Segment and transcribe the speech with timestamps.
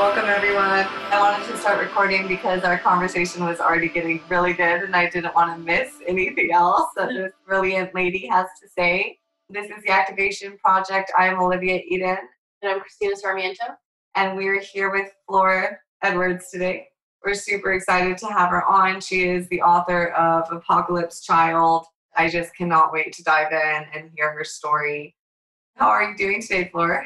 [0.00, 0.86] Welcome, everyone.
[1.12, 5.10] I wanted to start recording because our conversation was already getting really good and I
[5.10, 9.18] didn't want to miss anything else that this brilliant lady has to say.
[9.50, 11.12] This is the Activation Project.
[11.18, 12.16] I'm Olivia Eden.
[12.62, 13.64] And I'm Christina Sarmiento.
[14.14, 16.88] And we're here with Flor Edwards today.
[17.22, 19.02] We're super excited to have her on.
[19.02, 21.84] She is the author of Apocalypse Child.
[22.16, 25.14] I just cannot wait to dive in and hear her story.
[25.76, 27.04] How are you doing today, Flor?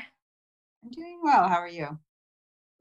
[0.85, 1.49] I'm doing well.
[1.49, 1.99] How are you?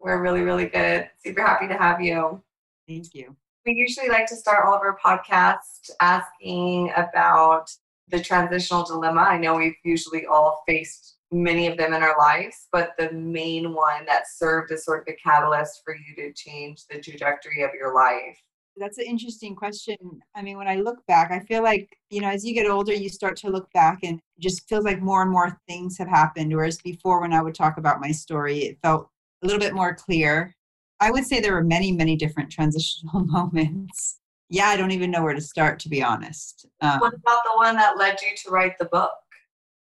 [0.03, 1.09] We're really, really good.
[1.25, 2.43] Super happy to have you.
[2.89, 3.37] Thank you.
[3.65, 7.71] We usually like to start all of our podcasts asking about
[8.09, 9.21] the transitional dilemma.
[9.21, 13.73] I know we've usually all faced many of them in our lives, but the main
[13.73, 17.71] one that served as sort of a catalyst for you to change the trajectory of
[17.73, 18.37] your life.
[18.75, 19.95] That's an interesting question.
[20.35, 22.91] I mean, when I look back, I feel like, you know, as you get older,
[22.91, 26.53] you start to look back and just feels like more and more things have happened.
[26.53, 29.09] Whereas before, when I would talk about my story, it felt
[29.43, 30.55] a little bit more clear.
[30.99, 34.19] I would say there were many, many different transitional moments.
[34.49, 36.65] Yeah, I don't even know where to start, to be honest.
[36.81, 39.11] Um, what about the one that led you to write the book?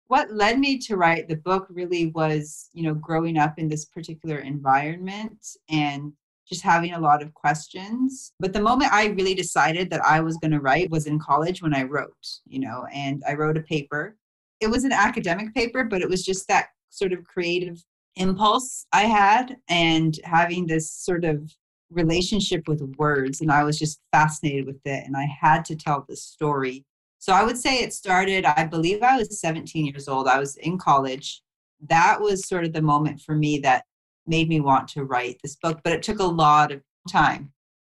[0.08, 3.84] What led me to write the book really was, you know, growing up in this
[3.84, 6.12] particular environment and
[6.48, 8.32] just having a lot of questions.
[8.40, 11.62] But the moment I really decided that I was going to write was in college
[11.62, 14.16] when I wrote, you know, and I wrote a paper.
[14.60, 17.82] It was an academic paper, but it was just that sort of creative
[18.16, 21.52] impulse I had and having this sort of
[21.90, 23.40] relationship with words.
[23.40, 25.04] And I was just fascinated with it.
[25.06, 26.84] And I had to tell the story.
[27.18, 30.26] So I would say it started, I believe I was 17 years old.
[30.26, 31.42] I was in college.
[31.88, 33.84] That was sort of the moment for me that
[34.26, 35.80] made me want to write this book.
[35.82, 37.52] But it took a lot of time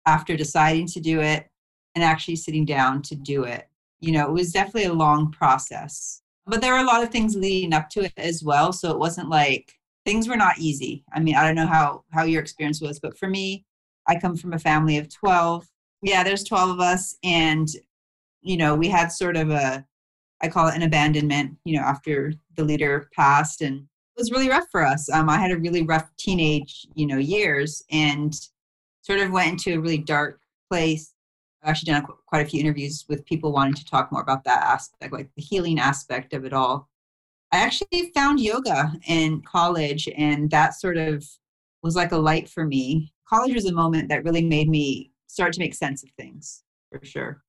[0.07, 1.49] after deciding to do it
[1.95, 3.69] and actually sitting down to do it.
[4.01, 6.23] You know, it was definitely a long process.
[6.47, 8.73] But there were a lot of things leading up to it as well.
[8.73, 9.75] So it wasn't like
[10.05, 11.05] things were not easy.
[11.13, 13.65] I mean, I don't know how how your experience was, but for me,
[14.07, 15.67] I come from a family of 12.
[16.03, 17.69] Yeah, there's 12 of us and
[18.43, 19.85] you know, we had sort of a
[20.43, 24.49] I call it an abandonment, you know, after the leader passed and it was really
[24.49, 25.09] rough for us.
[25.11, 28.35] Um, I had a really rough teenage, you know, years and
[29.03, 30.41] sort of went into a really dark
[30.71, 31.15] place.
[31.63, 34.63] I've actually done quite a few interviews with people wanting to talk more about that
[34.63, 36.90] aspect, like the healing aspect of it all.
[37.53, 41.27] I actually found yoga in college, and that sort of
[41.83, 43.13] was like a light for me.
[43.29, 47.05] College was a moment that really made me start to make sense of things for
[47.05, 47.43] sure.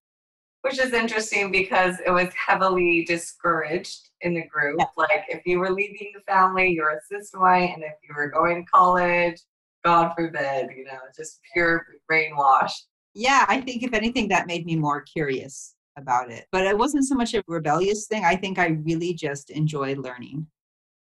[0.62, 4.78] Which is interesting because it was heavily discouraged in the group.
[4.80, 4.86] Yeah.
[4.96, 8.64] Like if you were leaving the family, you're a systemite, and if you were going
[8.64, 9.42] to college,
[9.84, 12.74] God forbid, you know, just pure brainwash.
[13.14, 16.46] Yeah, I think if anything, that made me more curious about it.
[16.52, 18.26] But it wasn't so much a rebellious thing.
[18.26, 20.48] I think I really just enjoyed learning.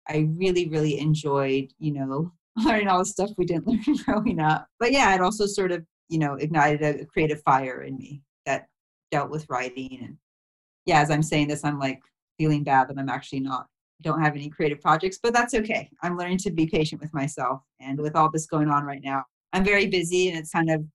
[0.07, 2.31] I really, really enjoyed, you know,
[2.65, 4.67] learning all the stuff we didn't learn growing up.
[4.79, 8.67] But yeah, it also sort of, you know, ignited a creative fire in me that
[9.11, 9.99] dealt with writing.
[10.01, 10.17] And
[10.85, 11.99] yeah, as I'm saying this, I'm like
[12.37, 13.67] feeling bad that I'm actually not
[14.01, 15.89] don't have any creative projects, but that's okay.
[16.01, 17.61] I'm learning to be patient with myself.
[17.81, 20.85] And with all this going on right now, I'm very busy and it's kind of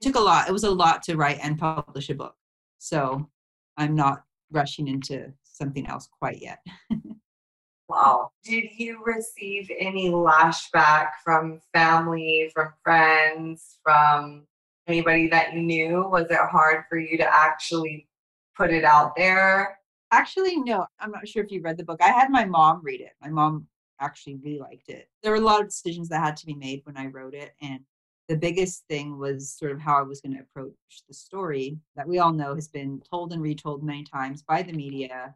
[0.00, 0.48] took a lot.
[0.48, 2.34] It was a lot to write and publish a book.
[2.78, 3.28] So
[3.78, 6.58] I'm not rushing into something else quite yet.
[7.88, 8.32] wow.
[8.44, 14.46] Did you receive any lashback from family, from friends, from
[14.88, 16.08] anybody that you knew?
[16.08, 18.08] Was it hard for you to actually
[18.56, 19.78] put it out there?
[20.10, 20.86] Actually, no.
[20.98, 22.00] I'm not sure if you read the book.
[22.02, 23.12] I had my mom read it.
[23.22, 23.68] My mom
[24.00, 25.08] actually really liked it.
[25.22, 27.54] There were a lot of decisions that had to be made when I wrote it,
[27.60, 27.80] and
[28.28, 30.74] the biggest thing was sort of how I was going to approach
[31.08, 34.72] the story that we all know has been told and retold many times by the
[34.72, 35.34] media,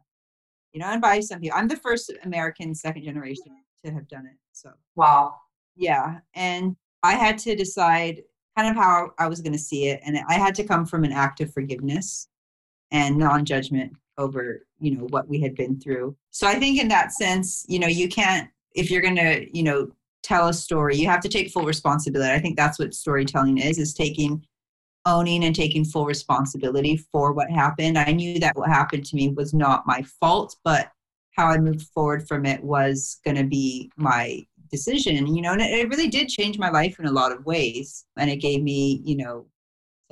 [0.73, 1.57] you know, and by some people.
[1.57, 4.37] I'm the first American second generation to have done it.
[4.51, 5.35] So, wow.
[5.75, 6.19] Yeah.
[6.35, 8.21] And I had to decide
[8.55, 9.99] kind of how I was going to see it.
[10.05, 12.27] And I had to come from an act of forgiveness
[12.91, 16.15] and non judgment over, you know, what we had been through.
[16.29, 19.63] So I think in that sense, you know, you can't, if you're going to, you
[19.63, 19.89] know,
[20.23, 20.97] tell a story.
[20.97, 22.31] You have to take full responsibility.
[22.31, 24.43] I think that's what storytelling is is taking
[25.05, 27.97] owning and taking full responsibility for what happened.
[27.97, 30.89] I knew that what happened to me was not my fault but
[31.35, 35.61] how i moved forward from it was going to be my decision you know and
[35.61, 38.05] it, really did change my life in a lot of ways.
[38.17, 39.45] And it gave me you know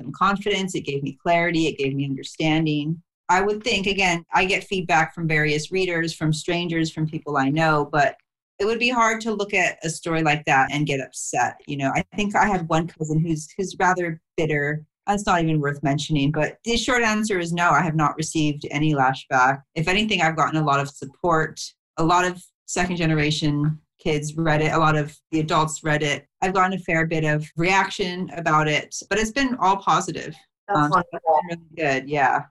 [0.00, 3.02] some confidence it gave me clarity it gave me understanding.
[3.28, 7.48] I would think again i get feedback from various readers from strangers from people i
[7.48, 8.16] know but
[8.58, 11.56] it would be hard to look at a story like that and get upset.
[11.66, 14.84] You know, I think I had one cousin who's who's rather bitter.
[15.06, 16.30] That's not even worth mentioning.
[16.30, 19.62] But the short answer is no, I have not received any lashback.
[19.74, 21.60] If anything, I've gotten a lot of support.
[21.96, 26.26] A lot of second generation kids read it, a lot of the adults read it.
[26.40, 30.34] I've gotten a fair bit of reaction about it, but it's been all positive.
[30.66, 31.40] That's Um, wonderful.
[31.48, 32.42] Really good, yeah.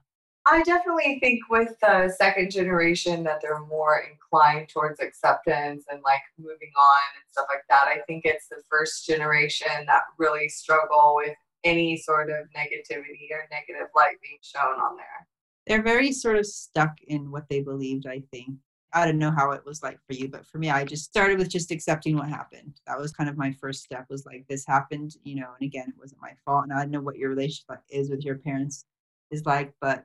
[0.44, 6.20] I definitely think with the second generation that they're more inclined towards acceptance and like
[6.36, 7.86] moving on and stuff like that.
[7.86, 13.48] I think it's the first generation that really struggle with any sort of negativity or
[13.52, 15.28] negative light being shown on there.
[15.68, 18.56] They're very sort of stuck in what they believed, I think.
[18.92, 21.38] I don't know how it was like for you, but for me, I just started
[21.38, 22.80] with just accepting what happened.
[22.88, 25.88] That was kind of my first step was like, this happened, you know, and again,
[25.88, 26.64] it wasn't my fault.
[26.64, 28.84] And I don't know what your relationship is with your parents
[29.30, 30.04] is like, but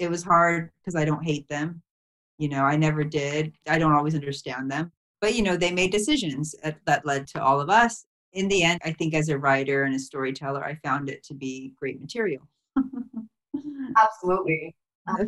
[0.00, 1.82] it was hard because I don't hate them.
[2.38, 3.52] You know, I never did.
[3.68, 4.90] I don't always understand them.
[5.20, 8.06] But, you know, they made decisions that, that led to all of us.
[8.32, 11.34] In the end, I think as a writer and a storyteller, I found it to
[11.34, 12.48] be great material.
[13.96, 14.74] Absolutely.
[15.04, 15.20] What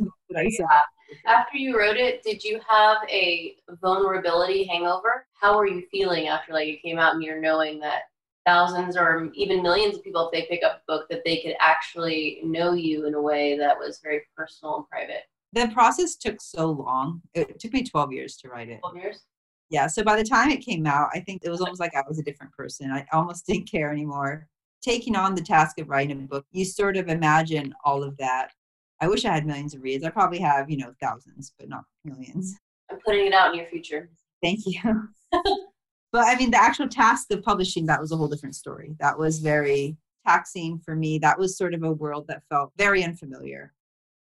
[1.27, 5.27] After you wrote it, did you have a vulnerability hangover?
[5.35, 8.05] How were you feeling after like it came out and you're knowing that
[8.47, 11.55] thousands or even millions of people, if they pick up a book, that they could
[11.61, 15.23] actually know you in a way that was very personal and private?
[15.53, 17.21] The process took so long.
[17.35, 18.81] It took me 12 years to write it.
[18.81, 19.25] 12 years?
[19.71, 19.87] Yeah.
[19.87, 22.19] So by the time it came out, I think it was almost like I was
[22.19, 22.91] a different person.
[22.91, 24.49] I almost didn't care anymore.
[24.83, 28.50] Taking on the task of writing a book, you sort of imagine all of that.
[29.00, 31.85] I wish I had millions of reads I probably have, you know, thousands, but not
[32.05, 32.55] millions.
[32.91, 34.11] I'm putting it out in your future.
[34.43, 35.09] Thank you.
[36.12, 38.94] but I mean, the actual task of publishing, that was a whole different story.
[39.00, 41.19] That was very taxing for me.
[41.19, 43.73] That was sort of a world that felt very unfamiliar.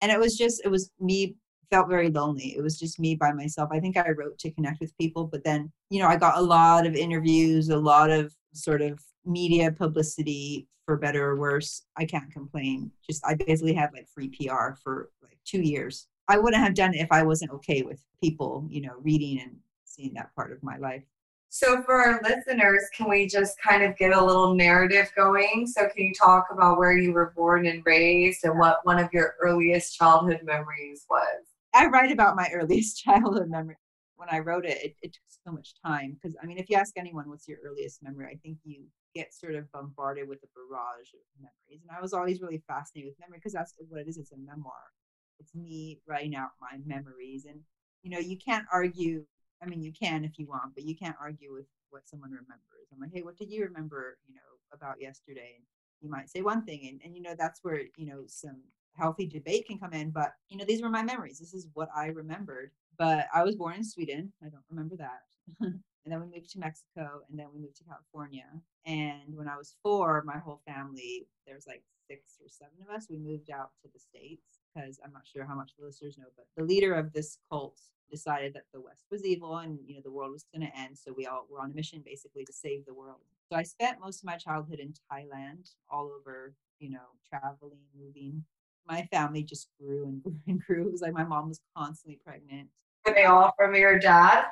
[0.00, 1.36] And it was just, it was me
[1.70, 2.56] felt very lonely.
[2.56, 3.70] It was just me by myself.
[3.72, 6.42] I think I wrote to connect with people, but then, you know, I got a
[6.42, 11.84] lot of interviews, a lot of sort of media publicity for better or worse.
[11.96, 12.90] I can't complain.
[13.08, 16.08] Just I basically had like free PR for like 2 years.
[16.28, 19.56] I wouldn't have done it if I wasn't okay with people, you know, reading and
[19.84, 21.04] seeing that part of my life.
[21.52, 25.66] So, for our listeners, can we just kind of get a little narrative going?
[25.66, 29.12] So, can you talk about where you were born and raised and what one of
[29.12, 31.42] your earliest childhood memories was?
[31.74, 33.76] I write about my earliest childhood memory.
[34.14, 36.76] When I wrote it, it, it took so much time because I mean, if you
[36.76, 38.84] ask anyone what's your earliest memory, I think you
[39.16, 41.82] get sort of bombarded with a barrage of memories.
[41.82, 44.18] And I was always really fascinated with memory because that's what it is.
[44.18, 44.92] It's a memoir.
[45.40, 47.58] It's me writing out my memories, and
[48.04, 49.24] you know, you can't argue.
[49.62, 52.88] I mean, you can if you want, but you can't argue with what someone remembers.
[52.92, 54.18] I'm like, hey, what did you remember?
[54.26, 54.40] You know,
[54.72, 55.54] about yesterday?
[55.56, 55.64] And
[56.00, 58.62] you might say one thing, and and you know, that's where you know some
[58.96, 60.10] healthy debate can come in.
[60.10, 61.38] But you know, these were my memories.
[61.38, 62.70] This is what I remembered.
[62.98, 64.32] But I was born in Sweden.
[64.44, 65.20] I don't remember that.
[65.60, 68.46] and then we moved to Mexico, and then we moved to California.
[68.86, 73.06] And when I was four, my whole family, there's like six or seven of us,
[73.08, 76.26] we moved out to the States because I'm not sure how much the listeners know,
[76.36, 77.78] but the leader of this cult
[78.10, 80.98] decided that the West was evil and you know the world was going to end.
[80.98, 83.20] So we all were on a mission basically to save the world.
[83.52, 88.44] So I spent most of my childhood in Thailand, all over, you know, traveling, moving.
[88.88, 90.88] My family just grew and grew and grew.
[90.88, 92.68] It was like my mom was constantly pregnant.
[93.06, 94.44] Were they all from your dad?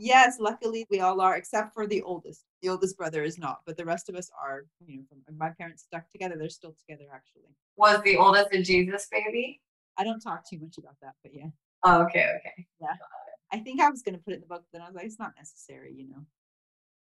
[0.00, 2.44] Yes, luckily we all are, except for the oldest.
[2.62, 4.64] The oldest brother is not, but the rest of us are.
[4.86, 6.36] You know, from, my parents stuck together.
[6.38, 7.50] They're still together, actually.
[7.76, 9.60] Was the oldest a Jesus baby?
[9.98, 11.48] I don't talk too much about that, but yeah,
[11.82, 12.66] Oh, okay, okay.
[12.80, 12.94] Yeah.
[13.52, 14.94] I think I was going to put it in the book, but then I was
[14.94, 16.24] like, it's not necessary, you know,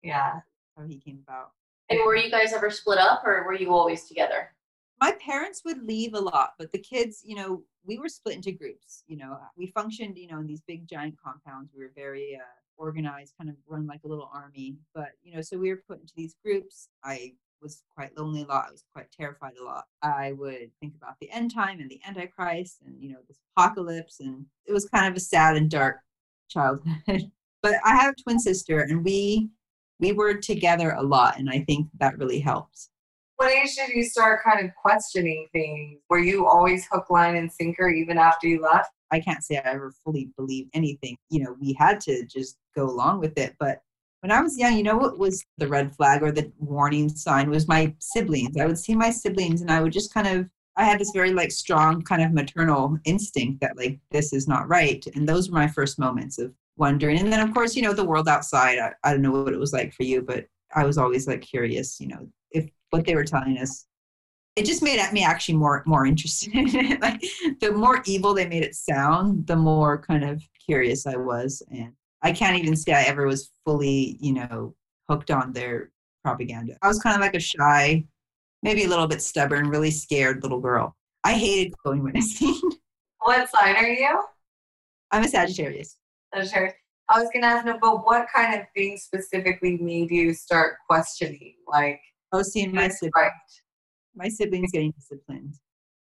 [0.02, 0.40] Yeah.
[0.76, 1.50] how he came about.
[1.90, 4.54] And were you guys ever split up or were you always together?
[5.00, 8.50] my parents would leave a lot but the kids you know we were split into
[8.50, 12.34] groups you know we functioned you know in these big giant compounds we were very
[12.34, 15.82] uh, organized kind of run like a little army but you know so we were
[15.88, 16.88] put into these groups.
[17.04, 18.66] I was quite lonely a lot.
[18.68, 19.84] I was quite terrified a lot.
[20.02, 24.20] I would think about the end time and the antichrist and you know this apocalypse
[24.20, 25.96] and it was kind of a sad and dark
[26.48, 26.96] childhood.
[27.60, 29.48] But i have a twin sister and we
[29.98, 32.88] we were together a lot and i think that really helped
[33.38, 36.00] What age did you start kind of questioning things?
[36.10, 38.90] Were you always hook, line, and sinker even after you left?
[39.12, 41.16] I can't say I ever fully believed anything.
[41.30, 43.54] You know, we had to just go along with it.
[43.60, 43.80] But
[44.22, 47.48] when I was young, you know what was the red flag or the warning sign
[47.48, 48.56] was my siblings.
[48.56, 51.32] I would see my siblings and I would just kind of I had this very
[51.32, 55.04] like strong kind of maternal instinct that like this is not right.
[55.14, 57.20] And those were my first moments of wondering.
[57.20, 59.60] And then of course, you know, the world outside, I, I don't know what it
[59.60, 62.28] was like for you, but I was always like curious, you know,
[62.90, 63.86] what they were telling us
[64.56, 67.00] it just made me actually more more interested in it.
[67.00, 67.22] like
[67.60, 71.92] the more evil they made it sound the more kind of curious i was and
[72.22, 74.74] i can't even say i ever was fully you know
[75.08, 75.90] hooked on their
[76.24, 78.04] propaganda i was kind of like a shy
[78.62, 82.60] maybe a little bit stubborn really scared little girl i hated going witnessing
[83.22, 84.22] What sign are you?
[85.12, 85.96] i'm a sagittarius
[86.34, 86.74] Sagittarius.
[87.10, 91.54] I was gonna ask, no, but what kind of things specifically made you start questioning?
[91.66, 92.00] Like,
[92.32, 93.32] Oh, seeing my siblings, right,
[94.14, 95.54] my siblings getting disciplined.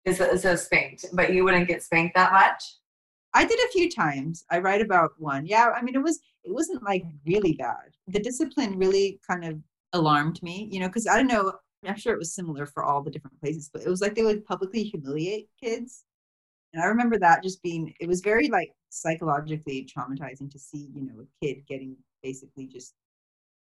[0.06, 2.64] is so spanked, but you wouldn't get spanked that much.
[3.34, 4.44] I did a few times.
[4.50, 5.46] I write about one.
[5.46, 7.96] Yeah, I mean it was it wasn't like really bad.
[8.08, 9.60] The discipline really kind of
[9.94, 11.54] alarmed me, you know, because I don't know.
[11.86, 14.24] I'm sure it was similar for all the different places, but it was like they
[14.24, 16.04] would publicly humiliate kids.
[16.74, 21.04] And I remember that just being it was very like psychologically traumatizing to see, you
[21.04, 22.94] know, a kid getting basically just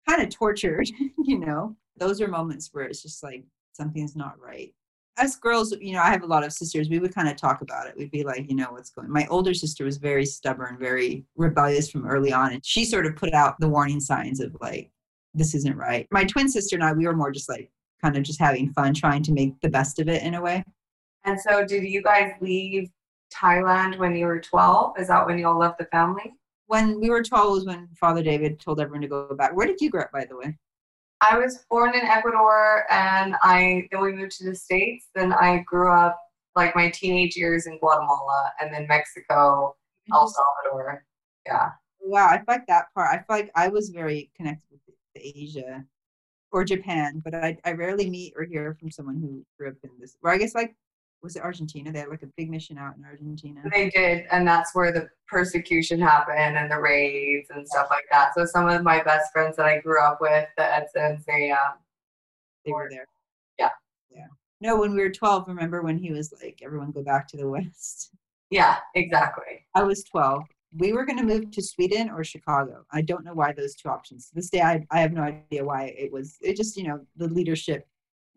[0.07, 0.89] kind of tortured,
[1.23, 1.75] you know.
[1.97, 3.43] Those are moments where it's just like
[3.73, 4.73] something's not right
[5.17, 6.89] us girls, you know, I have a lot of sisters.
[6.89, 7.95] We would kind of talk about it.
[7.97, 9.09] We'd be like, you know, what's going.
[9.09, 13.15] My older sister was very stubborn, very rebellious from early on, and she sort of
[13.15, 14.89] put out the warning signs of like,
[15.33, 16.07] this isn't right.
[16.11, 17.69] My twin sister and I, we were more just like
[18.01, 20.63] kind of just having fun, trying to make the best of it in a way.
[21.23, 22.89] And so, did you guys leave
[23.33, 24.99] Thailand when you were 12?
[24.99, 26.33] Is that when you all left the family?
[26.71, 29.53] When we were 12 was when Father David told everyone to go back.
[29.53, 30.57] Where did you grow up, by the way?
[31.19, 35.09] I was born in Ecuador and I then we moved to the States.
[35.13, 36.17] Then I grew up
[36.55, 39.75] like my teenage years in Guatemala and then Mexico,
[40.09, 40.13] mm-hmm.
[40.13, 41.03] El Salvador.
[41.45, 41.71] Yeah.
[41.99, 43.09] Wow, I feel like that part.
[43.09, 45.83] I feel like I was very connected with Asia
[46.53, 49.89] or Japan, but I, I rarely meet or hear from someone who grew up in
[49.99, 50.15] this.
[50.23, 50.73] Or I guess like
[51.23, 51.91] was it Argentina?
[51.91, 53.61] They had like a big mission out in Argentina.
[53.71, 58.33] They did, and that's where the persecution happened and the raids and stuff like that.
[58.35, 61.75] So some of my best friends that I grew up with, the Edsons, they um
[62.65, 63.07] they were there.
[63.59, 63.69] Yeah.
[64.09, 64.27] Yeah.
[64.59, 67.47] No, when we were 12, remember when he was like, everyone go back to the
[67.49, 68.11] West?
[68.49, 69.65] Yeah, exactly.
[69.75, 70.43] I was 12.
[70.77, 72.85] We were going to move to Sweden or Chicago.
[72.91, 74.27] I don't know why those two options.
[74.27, 76.37] To this day, I, I have no idea why it was.
[76.41, 77.87] It just, you know, the leadership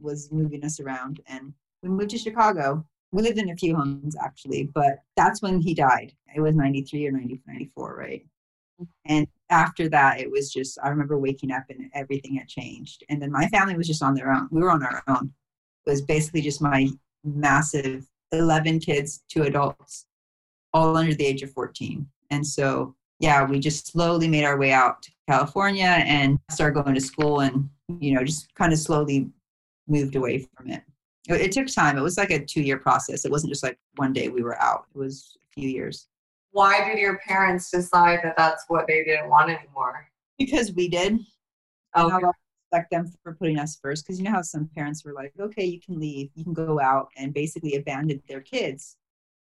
[0.00, 1.52] was moving us around and
[1.84, 2.84] we moved to Chicago.
[3.12, 6.12] We lived in a few homes actually, but that's when he died.
[6.34, 8.26] It was 93 or 90, 94, right?
[8.80, 8.84] Mm-hmm.
[9.06, 13.04] And after that, it was just, I remember waking up and everything had changed.
[13.08, 14.48] And then my family was just on their own.
[14.50, 15.32] We were on our own.
[15.86, 16.88] It was basically just my
[17.22, 20.06] massive 11 kids, two adults,
[20.72, 22.06] all under the age of 14.
[22.30, 26.94] And so, yeah, we just slowly made our way out to California and started going
[26.94, 27.68] to school and,
[28.00, 29.30] you know, just kind of slowly
[29.86, 30.82] moved away from it.
[31.28, 31.96] It, it took time.
[31.96, 33.24] It was like a two year process.
[33.24, 36.08] It wasn't just like one day we were out, it was a few years.
[36.52, 40.08] Why did your parents decide that that's what they didn't want anymore?
[40.38, 41.18] Because we did.
[41.94, 42.32] Oh, And I'll
[42.72, 44.04] respect them for putting us first.
[44.04, 46.80] Because you know how some parents were like, okay, you can leave, you can go
[46.80, 48.96] out, and basically abandoned their kids.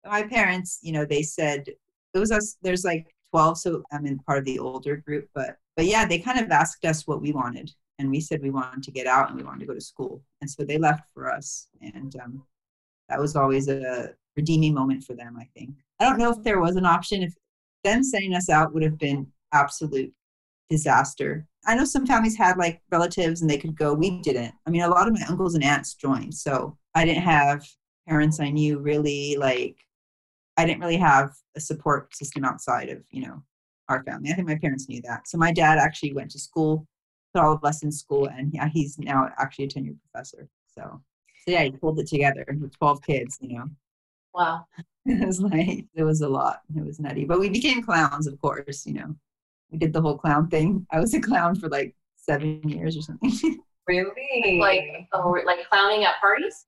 [0.05, 2.57] My parents, you know, they said it was us.
[2.63, 6.19] There's like 12, so I'm in part of the older group, but but yeah, they
[6.19, 9.29] kind of asked us what we wanted, and we said we wanted to get out
[9.29, 12.43] and we wanted to go to school, and so they left for us, and um,
[13.09, 15.37] that was always a redeeming moment for them.
[15.39, 15.71] I think.
[16.01, 17.35] I don't know if there was an option if
[17.85, 20.13] them sending us out would have been absolute
[20.71, 21.47] disaster.
[21.67, 23.95] I know some families had like relatives and they could go.
[23.95, 24.55] We didn't.
[24.67, 27.65] I mean, a lot of my uncles and aunts joined, so I didn't have
[28.09, 29.77] parents I knew really like.
[30.57, 33.43] I didn't really have a support system outside of you know
[33.89, 34.31] our family.
[34.31, 35.29] I think my parents knew that.
[35.29, 36.87] So my dad actually went to school,
[37.35, 40.49] put all of us in school, and yeah, he's now actually a tenured professor.
[40.67, 43.39] So, so yeah, he pulled it together with twelve kids.
[43.41, 43.65] You know,
[44.35, 44.67] Wow.
[45.07, 46.61] it was like it was a lot.
[46.77, 48.85] It was nutty, but we became clowns, of course.
[48.85, 49.15] You know,
[49.71, 50.87] we did the whole clown thing.
[50.91, 53.33] I was a clown for like seven years or something.
[53.87, 54.59] really?
[54.61, 56.67] Like oh, like clowning at parties.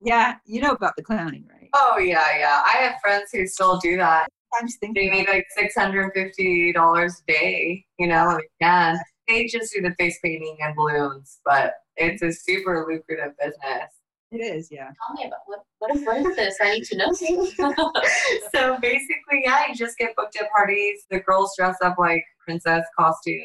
[0.00, 1.68] yeah, you know about the clowning, right?
[1.74, 2.62] oh yeah, yeah.
[2.64, 4.28] I have friends who still do that.
[4.58, 5.10] I'm just thinking.
[5.10, 7.84] They thinking, make like six hundred and fifty dollars a day.
[7.98, 8.98] You know, and
[9.28, 13.92] they just do the face painting and balloons, but it's a super lucrative business.
[14.32, 14.84] it is, yeah.
[15.06, 16.56] Tell me about what what is, what is this?
[16.60, 17.12] I need to know.
[18.54, 21.04] so basically, yeah, you just get booked at parties.
[21.10, 23.44] The girls dress up like princess costumes,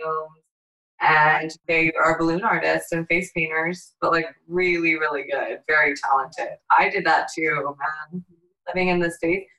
[1.01, 6.57] and they are balloon artists and face painters, but like really, really good, very talented.
[6.71, 8.23] I did that too, man.
[8.67, 9.49] Living in the States.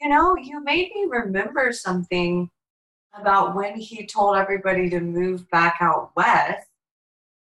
[0.00, 2.50] You know, you made me remember something
[3.14, 6.66] about when he told everybody to move back out west.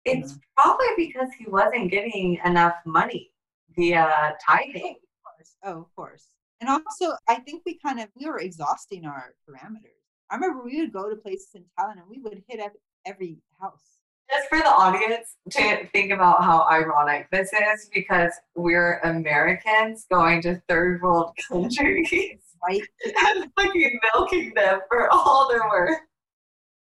[0.05, 0.39] It's mm-hmm.
[0.57, 3.31] probably because he wasn't getting enough money
[3.75, 4.95] via tithing.
[4.95, 5.55] Of course.
[5.63, 6.27] Oh, of course.
[6.61, 9.99] And also, I think we kind of we were exhausting our parameters.
[10.29, 12.71] I remember we would go to places in Thailand and we would hit ev-
[13.05, 13.99] every house.
[14.31, 20.41] just for the audience to think about how ironic this is because we're Americans going
[20.43, 22.81] to third world countries Right
[23.27, 25.97] and fucking milking them for all their worth.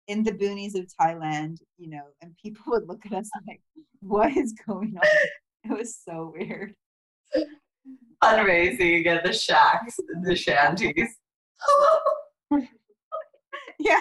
[0.07, 3.61] in the boonies of Thailand, you know, and people would look at us like,
[4.01, 6.73] "What is going on?" It was so weird.
[8.23, 11.09] Fundraising at the shacks, the shanties.
[13.79, 13.99] yeah.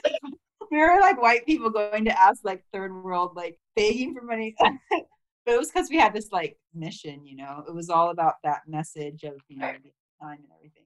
[0.71, 4.55] We were like white people going to ask like third world, like begging for money.
[4.59, 7.65] but it was because we had this like mission, you know.
[7.67, 10.80] It was all about that message of you know the time and everything.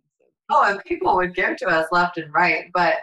[0.56, 2.94] Oh, and people would give to us left and right, but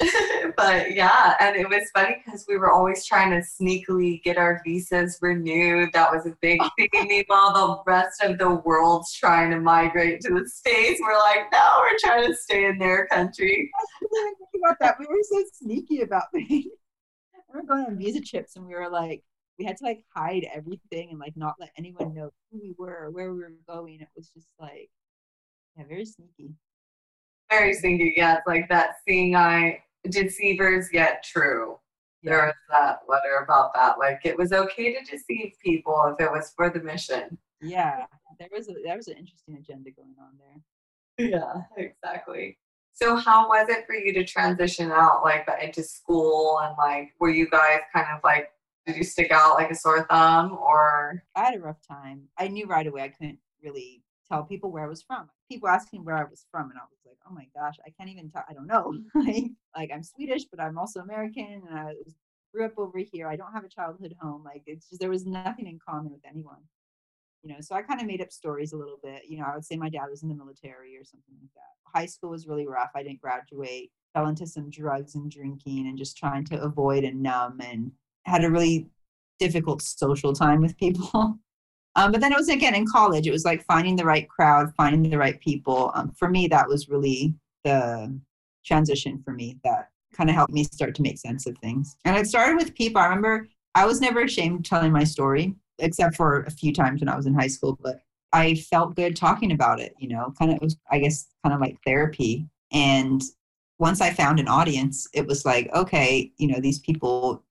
[0.56, 4.60] but yeah, and it was funny because we were always trying to sneakily get our
[4.64, 5.90] visas renewed.
[5.92, 6.88] That was a big thing.
[6.92, 7.52] Meanwhile,
[7.86, 11.00] the rest of the world's trying to migrate to the states.
[11.00, 13.70] We're like, no, we're trying to stay in their country.
[13.80, 14.96] I didn't even think about that.
[14.98, 16.48] We were so sneaky about things.
[16.50, 19.22] We were going on visa trips and we were like,
[19.58, 23.04] we had to like hide everything and like not let anyone know who we were
[23.04, 24.00] or where we were going.
[24.00, 24.90] It was just like,
[25.76, 26.54] yeah, very sneaky.
[27.50, 28.14] Very sneaky.
[28.16, 31.78] Yeah, it's like that seeing eye deceivers yet true.
[32.22, 33.98] There was that letter about that.
[33.98, 37.38] Like it was okay to deceive people if it was for the mission.
[37.60, 38.04] Yeah,
[38.38, 41.30] there was a there was an interesting agenda going on there.
[41.30, 42.58] Yeah, exactly.
[42.92, 47.30] So how was it for you to transition out like into school and like were
[47.30, 48.50] you guys kind of like
[48.86, 52.22] did you stick out like a sore thumb or I had a rough time.
[52.38, 55.28] I knew right away I couldn't really tell people where I was from.
[55.48, 58.10] People asking where I was from, and I was like, "Oh my gosh, I can't
[58.10, 58.44] even tell.
[58.48, 58.92] I don't know.
[59.14, 61.92] like, like I'm Swedish, but I'm also American, and I
[62.52, 63.28] grew up over here.
[63.28, 64.42] I don't have a childhood home.
[64.44, 66.62] Like it's just there was nothing in common with anyone,
[67.42, 67.60] you know.
[67.60, 69.22] So I kind of made up stories a little bit.
[69.28, 71.98] You know, I would say my dad was in the military or something like that.
[71.98, 72.90] High school was really rough.
[72.94, 73.90] I didn't graduate.
[74.14, 77.92] Fell into some drugs and drinking, and just trying to avoid and numb, and
[78.24, 78.88] had a really
[79.38, 81.38] difficult social time with people.
[81.98, 84.72] Um, but then it was again in college, it was like finding the right crowd,
[84.76, 85.90] finding the right people.
[85.94, 88.16] Um, for me, that was really the
[88.64, 91.96] transition for me that kind of helped me start to make sense of things.
[92.04, 93.02] And it started with people.
[93.02, 97.08] I remember I was never ashamed telling my story, except for a few times when
[97.08, 97.98] I was in high school, but
[98.32, 101.60] I felt good talking about it, you know, kind of, was, I guess, kind of
[101.60, 102.46] like therapy.
[102.70, 103.20] And
[103.80, 107.42] once I found an audience, it was like, okay, you know, these people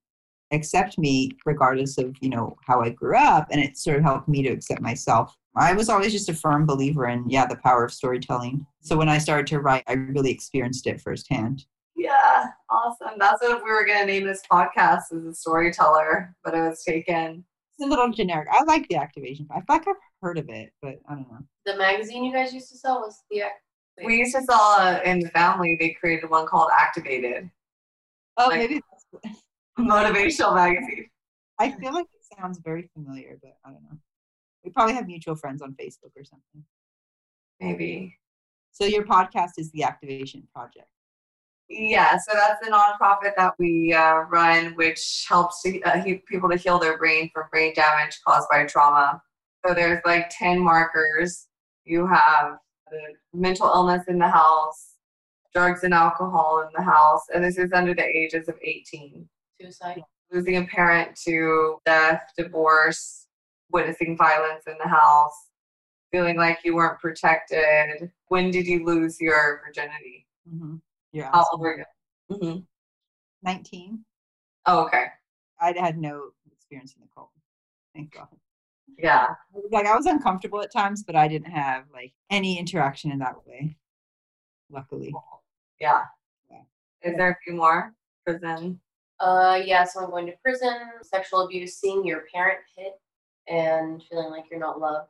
[0.51, 4.27] accept me regardless of you know how i grew up and it sort of helped
[4.27, 5.35] me to accept myself.
[5.59, 8.65] I was always just a firm believer in yeah the power of storytelling.
[8.81, 11.65] So when i started to write i really experienced it firsthand.
[11.95, 13.17] Yeah awesome.
[13.17, 16.83] That's what we were going to name this podcast as a storyteller but it was
[16.83, 17.43] taken.
[17.79, 18.47] It's a little generic.
[18.51, 21.39] I like the activation i feel like i've heard of it but i don't know.
[21.65, 23.43] The magazine you guys used to sell was the.
[24.05, 27.49] we used to saw uh, in the family they created one called activated.
[28.37, 28.81] Oh Like- maybe
[29.77, 31.05] motivational magazine
[31.59, 33.97] i feel like it sounds very familiar but i don't know
[34.63, 36.63] we probably have mutual friends on facebook or something
[37.59, 38.17] maybe
[38.71, 40.87] so your podcast is the activation project
[41.69, 46.49] Yeah, so that's the nonprofit that we uh, run, which helps to, uh, he- people
[46.49, 49.21] to heal their brain from brain damage caused by trauma.
[49.65, 51.47] So there's like 10 markers.
[51.83, 52.57] You have
[52.89, 53.01] the
[53.33, 54.93] mental illness in the house,
[55.53, 59.27] drugs and alcohol in the house, and this is under the ages of 18.
[59.59, 60.03] Suicide.
[60.31, 63.27] Losing a parent to death, divorce,
[63.71, 65.49] witnessing violence in the house,
[66.11, 68.11] feeling like you weren't protected.
[68.27, 70.25] When did you lose your virginity?
[70.47, 70.75] mm-hmm.
[71.11, 71.77] you're How old were
[72.29, 72.35] you?
[72.35, 72.59] hmm
[73.43, 74.03] 19
[74.65, 75.05] Oh, okay.
[75.61, 77.29] I had no experience in the cult.
[77.95, 78.27] Thank God.
[78.97, 79.27] Yeah.
[79.71, 83.35] Like I was uncomfortable at times, but I didn't have like any interaction in that
[83.45, 83.77] way.
[84.69, 85.13] Luckily.
[85.79, 86.03] Yeah.
[86.51, 86.61] Yeah.
[87.03, 87.93] Is there a few more?
[88.25, 88.81] Prison.
[89.19, 92.93] Uh, yeah, so I'm going to prison, sexual abuse, seeing your parent hit,
[93.47, 95.09] and feeling like you're not loved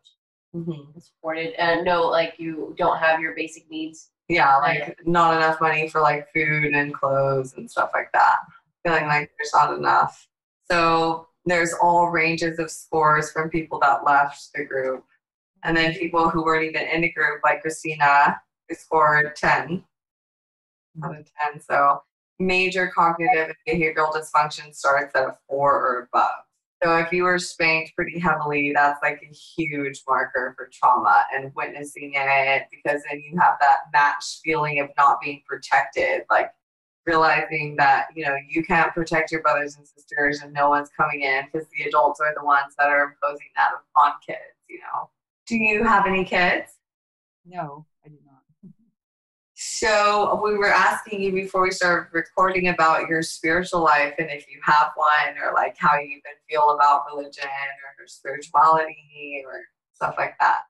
[0.55, 0.93] Mm-hmm.
[0.93, 4.11] and supported, and no, like you don't have your basic needs.
[4.29, 8.39] Yeah, like not enough money for like food and clothes and stuff like that.
[8.83, 10.27] Feeling like there's not enough.
[10.71, 15.03] So there's all ranges of scores from people that left the group.
[15.63, 18.39] And then people who weren't even in the group, like Christina,
[18.69, 19.83] who scored 10
[21.03, 21.61] out of 10.
[21.61, 22.01] So
[22.39, 26.31] major cognitive and behavioral dysfunction starts at a four or above.
[26.83, 31.51] So if you were spanked pretty heavily, that's like a huge marker for trauma and
[31.55, 36.51] witnessing it because then you have that match feeling of not being protected, like
[37.07, 41.21] realizing that, you know, you can't protect your brothers and sisters and no one's coming
[41.21, 45.09] in because the adults are the ones that are imposing that upon kids, you know.
[45.47, 46.73] Do you have any kids?
[47.43, 47.85] No.
[49.79, 54.49] So we were asking you before we started recording about your spiritual life and if
[54.49, 57.43] you have one or like how you even feel about religion
[57.99, 59.61] or spirituality or
[59.93, 60.61] stuff like that.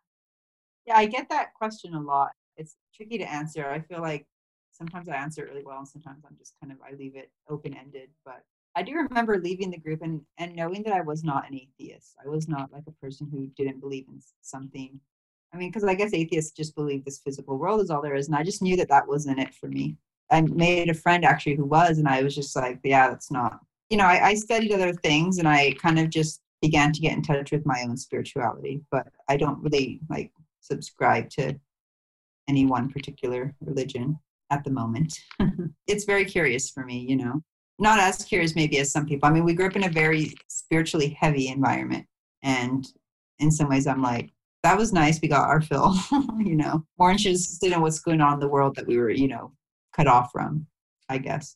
[0.85, 2.31] Yeah, I get that question a lot.
[2.57, 3.69] It's tricky to answer.
[3.69, 4.25] I feel like
[4.73, 7.31] sometimes I answer it really well and sometimes I'm just kind of I leave it
[7.49, 8.09] open ended.
[8.25, 8.43] But
[8.75, 12.17] I do remember leaving the group and, and knowing that I was not an atheist.
[12.21, 14.99] I was not like a person who didn't believe in something.
[15.53, 18.27] I mean, because I guess atheists just believe this physical world is all there is.
[18.27, 19.95] And I just knew that that wasn't it for me.
[20.29, 23.59] I made a friend actually who was, and I was just like, yeah, that's not.
[23.89, 27.13] You know, I, I studied other things, and I kind of just began to get
[27.13, 31.57] in touch with my own spirituality, but I don't really like subscribe to
[32.49, 34.19] any one particular religion
[34.51, 35.17] at the moment.
[35.87, 37.41] it's very curious for me, you know.
[37.79, 39.29] Not as curious maybe as some people.
[39.29, 42.07] I mean, we grew up in a very spiritually heavy environment.
[42.41, 42.87] And
[43.39, 44.31] in some ways, I'm like,
[44.67, 45.21] that was nice.
[45.21, 45.95] We got our fill,
[46.39, 49.29] you know, more interested in what's going on in the world that we were, you
[49.29, 49.53] know,
[49.93, 50.67] cut off from,
[51.07, 51.55] I guess.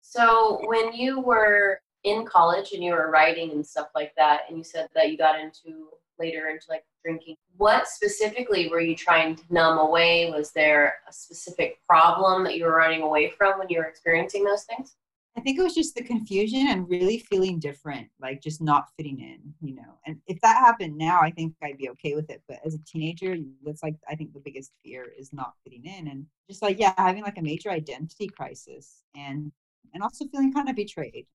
[0.00, 4.56] So when you were in college and you were writing and stuff like that, and
[4.56, 5.88] you said that you got into
[6.20, 10.30] later into like drinking, what specifically were you trying to numb away?
[10.30, 14.44] Was there a specific problem that you were running away from when you were experiencing
[14.44, 14.94] those things?
[15.36, 19.20] I think it was just the confusion and really feeling different, like just not fitting
[19.20, 19.98] in, you know.
[20.06, 22.42] And if that happened now, I think I'd be okay with it.
[22.48, 26.08] But as a teenager, that's like I think the biggest fear is not fitting in
[26.08, 29.52] and just like yeah, having like a major identity crisis and
[29.92, 31.26] and also feeling kind of betrayed.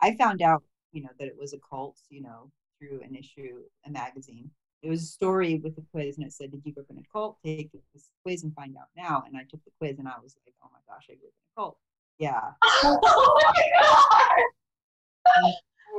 [0.00, 0.62] I found out,
[0.92, 4.50] you know, that it was a cult, you know, through an issue, a magazine.
[4.82, 6.98] It was a story with a quiz, and it said, "Did you grow up in
[6.98, 7.38] a cult?
[7.44, 10.36] Take this quiz and find out now." And I took the quiz, and I was
[10.46, 11.78] like, "Oh my gosh, I grew up in a cult."
[12.18, 12.40] Yeah.
[12.64, 15.52] oh my god!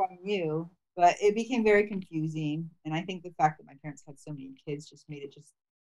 [0.10, 4.04] I knew, but it became very confusing, and I think the fact that my parents
[4.06, 5.54] had so many kids just made it just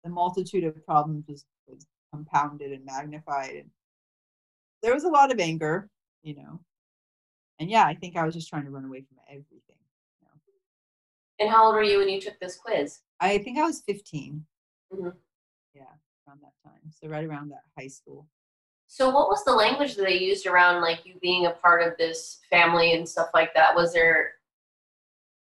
[0.04, 3.70] the multitude of problems just was compounded and magnified, and
[4.82, 5.90] there was a lot of anger,
[6.24, 6.60] you know,
[7.60, 9.78] and yeah, I think I was just trying to run away from everything.
[10.22, 10.40] You know?
[11.40, 13.00] And how old were you when you took this quiz?
[13.20, 14.46] I think I was 15.
[14.94, 15.16] Mhm.
[15.74, 15.84] Yeah,
[16.28, 16.92] around that time.
[16.92, 18.28] So right around that high school.
[18.88, 21.98] So what was the language that they used around like you being a part of
[21.98, 23.76] this family and stuff like that?
[23.76, 24.32] Was there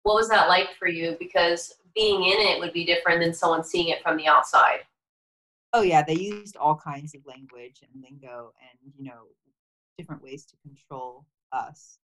[0.04, 1.18] what was that like for you?
[1.20, 4.80] Because being in it would be different than someone seeing it from the outside.
[5.74, 9.28] Oh yeah, they used all kinds of language and lingo and you know
[9.98, 11.98] different ways to control us.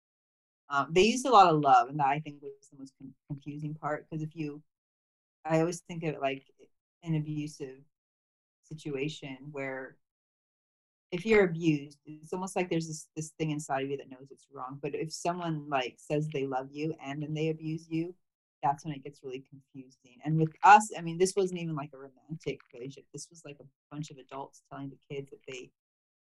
[0.70, 3.14] Um, they used a lot of love, and that I think was the most con-
[3.26, 4.06] confusing part.
[4.08, 4.62] Because if you,
[5.44, 6.44] I always think of it like
[7.02, 7.78] an abusive
[8.64, 9.96] situation where
[11.10, 14.30] if you're abused, it's almost like there's this this thing inside of you that knows
[14.30, 14.78] it's wrong.
[14.82, 18.14] But if someone like says they love you and then they abuse you,
[18.62, 20.18] that's when it gets really confusing.
[20.24, 23.06] And with us, I mean, this wasn't even like a romantic relationship.
[23.12, 25.70] This was like a bunch of adults telling the kids that they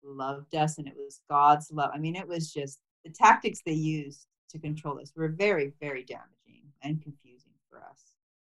[0.03, 1.91] loved us and it was God's love.
[1.93, 6.03] I mean, it was just the tactics they used to control us were very, very
[6.03, 8.13] damaging and confusing for us.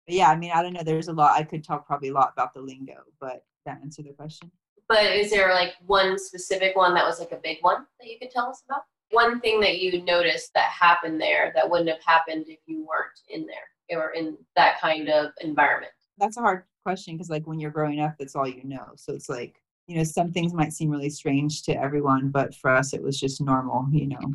[0.07, 0.83] But yeah, I mean, I don't know.
[0.83, 1.37] There's a lot.
[1.37, 4.51] I could talk probably a lot about the lingo, but that answer the question.
[4.91, 8.19] But is there like one specific one that was like a big one that you
[8.19, 8.81] could tell us about?
[9.11, 13.17] One thing that you noticed that happened there that wouldn't have happened if you weren't
[13.29, 15.93] in there or in that kind of environment.
[16.17, 18.85] That's a hard question because, like, when you're growing up, that's all you know.
[18.97, 22.69] So it's like, you know, some things might seem really strange to everyone, but for
[22.69, 24.33] us, it was just normal, you know.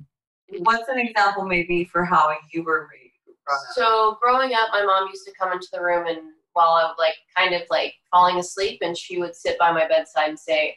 [0.61, 3.07] What's an example maybe for how you were raised?
[3.47, 3.61] growing?
[3.75, 6.19] So growing up, my mom used to come into the room and
[6.57, 9.87] while I was like kind of like falling asleep, and she would sit by my
[9.87, 10.77] bedside and say,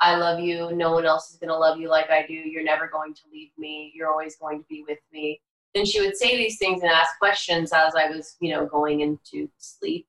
[0.00, 0.72] "I love you.
[0.72, 2.32] No one else is gonna love you like I do.
[2.32, 3.92] You're never going to leave me.
[3.94, 5.40] You're always going to be with me."
[5.74, 9.00] Then she would say these things and ask questions as I was, you know, going
[9.00, 10.06] into sleep.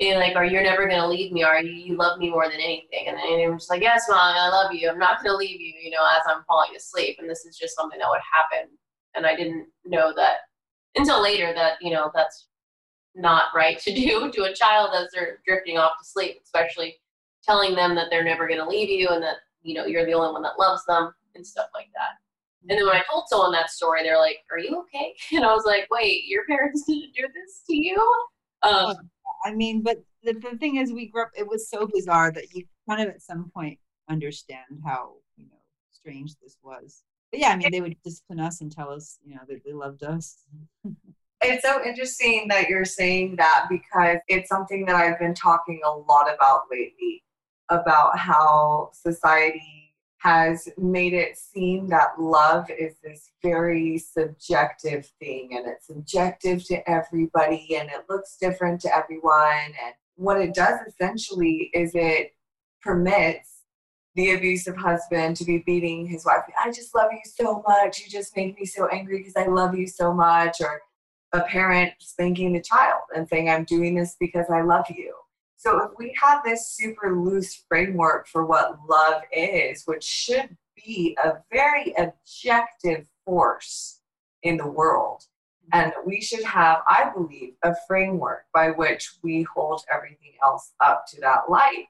[0.00, 1.42] And like, "Are you never gonna leave me?
[1.42, 1.72] Are you?
[1.72, 4.72] You love me more than anything?" And, and I'm just like, "Yes, mom, I love
[4.72, 4.88] you.
[4.88, 7.76] I'm not gonna leave you." You know, as I'm falling asleep, and this is just
[7.76, 8.70] something that would happen,
[9.14, 10.38] and I didn't know that
[10.96, 12.48] until later that you know that's
[13.14, 16.96] not right to do to a child as they're drifting off to sleep, especially
[17.42, 20.14] telling them that they're never going to leave you and that you know you're the
[20.14, 22.18] only one that loves them and stuff like that.
[22.62, 25.52] And then when I told someone that story, they're like, "Are you okay?" And I
[25.52, 27.96] was like, "Wait, your parents didn't do this to you?"
[28.62, 29.10] Um,
[29.44, 32.54] I mean, but the, the thing is, we grew up, it was so bizarre that
[32.54, 37.02] you kind of at some point understand how, you know, strange this was.
[37.30, 39.72] But yeah, I mean, they would discipline us and tell us, you know, that they
[39.72, 40.38] loved us.
[41.42, 45.90] It's so interesting that you're saying that because it's something that I've been talking a
[45.90, 47.22] lot about lately
[47.68, 49.84] about how society
[50.18, 56.90] has made it seem that love is this very subjective thing and it's subjective to
[56.90, 59.66] everybody and it looks different to everyone.
[59.84, 62.32] And what it does essentially is it
[62.80, 63.50] permits
[64.14, 66.42] the abusive husband to be beating his wife.
[66.62, 67.98] I just love you so much.
[67.98, 70.56] You just make me so angry because I love you so much.
[70.60, 70.80] Or
[71.34, 75.14] a parent spanking the child and saying, I'm doing this because I love you.
[75.56, 81.16] So if we have this super loose framework for what love is, which should be
[81.24, 84.00] a very objective force
[84.42, 85.24] in the world,
[85.72, 91.04] and we should have, I believe, a framework by which we hold everything else up
[91.08, 91.88] to that light.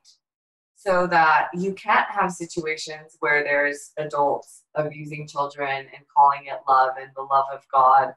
[0.76, 6.94] so that you can't have situations where there's adults abusing children and calling it love
[7.00, 8.14] and the love of God.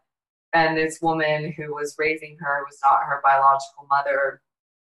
[0.58, 4.42] And this woman who was raising her was not her biological mother,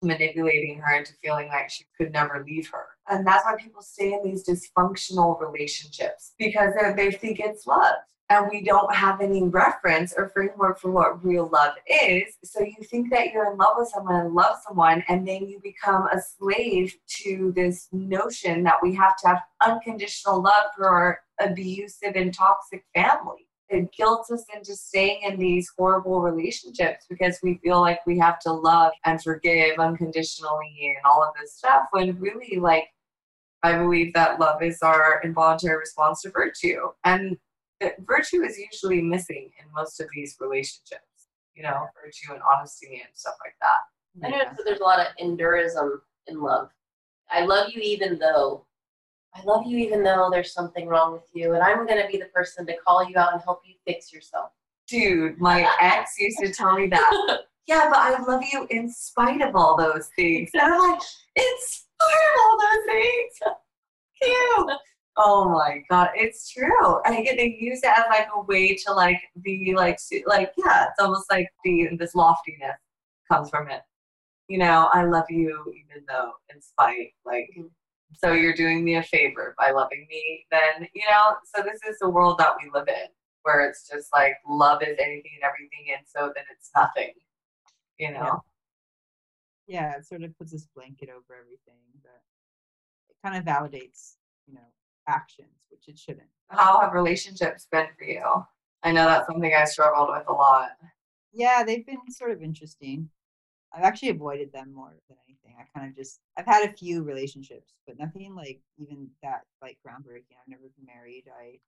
[0.00, 2.85] manipulating her into feeling like she could never leave her.
[3.09, 7.96] And that's why people stay in these dysfunctional relationships because they think it's love
[8.29, 12.37] and we don't have any reference or framework for what real love is.
[12.44, 15.61] So you think that you're in love with someone and love someone, and then you
[15.62, 21.20] become a slave to this notion that we have to have unconditional love for our
[21.40, 23.45] abusive and toxic family.
[23.68, 28.38] It guilts us into staying in these horrible relationships because we feel like we have
[28.40, 32.88] to love and forgive unconditionally and all of this stuff when really like
[33.62, 36.90] I believe that love is our involuntary response to virtue.
[37.05, 37.37] And
[38.00, 43.11] virtue is usually missing in most of these relationships, you know, virtue and honesty and
[43.14, 44.26] stuff like that.
[44.26, 45.98] I know that there's a lot of endurism
[46.29, 46.70] in love.
[47.31, 48.65] I love you even though.
[49.37, 52.27] I love you even though there's something wrong with you, and I'm gonna be the
[52.27, 54.51] person to call you out and help you fix yourself.
[54.88, 57.40] Dude, my ex used to tell me that.
[57.66, 60.51] yeah, but I love you in spite of all those things.
[60.55, 61.01] And I'm like,
[61.37, 63.57] in spite of all those things.
[64.22, 64.79] Cute.
[65.18, 67.01] Oh my god, it's true.
[67.05, 70.88] I get to use it as like a way to like be like like yeah,
[70.88, 72.77] it's almost like the this loftiness
[73.31, 73.81] comes from it.
[74.49, 77.66] You know, I love you even though in spite like mm-hmm.
[78.14, 81.99] So you're doing me a favor by loving me then you know so this is
[82.01, 83.09] the world that we live in
[83.42, 87.12] where it's just like love is anything and everything and so then it's nothing
[87.99, 88.40] you know
[89.66, 92.23] yeah, yeah it sort of puts this blanket over everything but
[93.09, 94.14] it kind of validates
[94.47, 94.61] you know
[95.09, 96.29] actions, which it shouldn't.
[96.49, 98.23] How have relationships been for you?
[98.83, 100.71] I know that's something I struggled with a lot.
[101.33, 103.11] Yeah, they've been sort of interesting.
[103.72, 105.57] I've actually avoided them more than anything.
[105.59, 109.79] I kind of just I've had a few relationships, but nothing like even that like
[109.87, 110.37] groundbreaking.
[110.40, 111.24] I've never been married.
[111.38, 111.59] I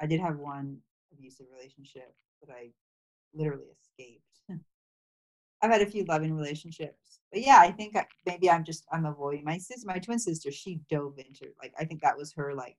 [0.00, 0.78] I did have one
[1.12, 2.70] abusive relationship that I
[3.32, 4.40] literally escaped.
[5.62, 9.44] I've had a few loving relationships, but yeah, I think maybe I'm just I'm avoiding
[9.44, 10.50] my sister, my twin sister.
[10.50, 12.76] She dove into like I think that was her like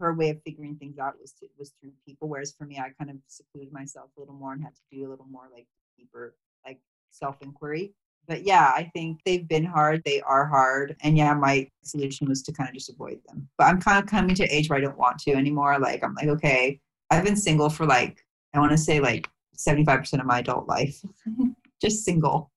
[0.00, 2.28] her way of figuring things out was to, was through people.
[2.28, 5.06] Whereas for me, I kind of secluded myself a little more and had to do
[5.06, 7.92] a little more like deeper like self inquiry.
[8.28, 10.02] But yeah, I think they've been hard.
[10.04, 13.48] They are hard, and yeah, my solution was to kind of just avoid them.
[13.56, 15.78] But I'm kind of coming to age where I don't want to anymore.
[15.78, 20.20] Like I'm like okay, I've been single for like I want to say like 75%
[20.20, 21.00] of my adult life.
[21.80, 22.50] just single.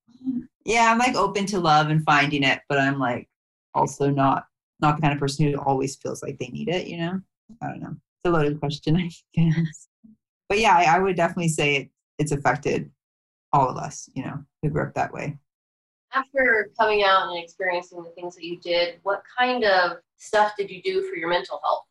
[0.66, 3.28] Yeah, I'm like open to love and finding it, but I'm like
[3.74, 4.46] also not
[4.82, 7.20] not the kind of person who always feels like they need it, you know?
[7.62, 7.90] I don't know.
[7.90, 9.88] It's a loaded question, I guess.
[10.48, 12.90] But yeah, I, I would definitely say it, it's affected
[13.54, 15.38] all of us, you know, who grew up that way.
[16.14, 20.70] After coming out and experiencing the things that you did, what kind of stuff did
[20.70, 21.86] you do for your mental health?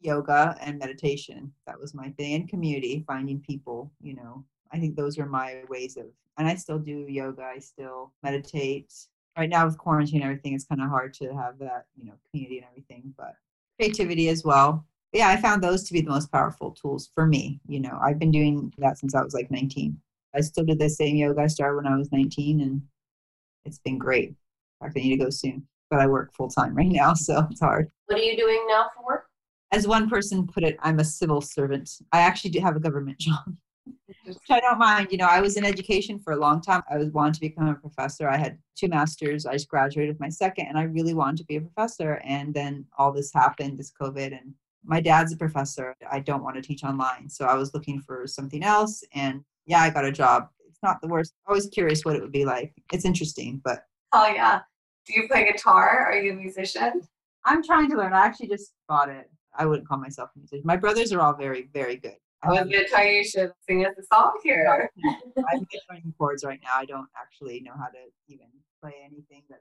[0.00, 1.52] Yoga and meditation.
[1.66, 2.34] That was my thing.
[2.34, 6.06] And community, finding people, you know, I think those are my ways of,
[6.38, 7.42] and I still do yoga.
[7.42, 8.92] I still meditate.
[9.36, 12.14] Right now with quarantine and everything, it's kind of hard to have that, you know,
[12.30, 13.34] community and everything, but
[13.78, 14.84] creativity as well.
[15.12, 17.60] Yeah, I found those to be the most powerful tools for me.
[17.66, 19.98] You know, I've been doing that since I was like 19.
[20.38, 22.82] I still do the same yoga I started when I was 19, and
[23.64, 24.28] it's been great.
[24.30, 24.36] In
[24.80, 27.60] fact, I need to go soon, but I work full time right now, so it's
[27.60, 27.90] hard.
[28.06, 29.26] What are you doing now for work?
[29.72, 31.90] As one person put it, I'm a civil servant.
[32.12, 33.54] I actually do have a government job
[34.24, 35.08] which I don't mind.
[35.10, 36.82] You know, I was in education for a long time.
[36.90, 38.28] I was wanting to become a professor.
[38.28, 39.46] I had two masters.
[39.46, 42.20] I just graduated with my second, and I really wanted to be a professor.
[42.24, 45.94] And then all this happened, this COVID, and my dad's a professor.
[46.10, 49.02] I don't want to teach online, so I was looking for something else.
[49.14, 50.48] And yeah, I got a job.
[50.66, 51.34] It's not the worst.
[51.46, 52.72] I was curious what it would be like.
[52.92, 54.60] It's interesting, but oh yeah.
[55.06, 56.06] Do you play guitar?
[56.06, 57.02] Are you a musician?
[57.44, 58.12] I'm trying to learn.
[58.12, 59.30] I actually just bought it.
[59.56, 60.64] I wouldn't call myself a musician.
[60.66, 62.16] My brothers are all very, very good.
[62.42, 64.88] I was going to tell you you should sing us a song here.
[65.04, 66.72] I'm learning chords right now.
[66.76, 68.46] I don't actually know how to even
[68.80, 69.60] play anything that